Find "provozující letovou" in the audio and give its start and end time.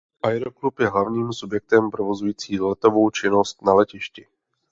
1.91-3.09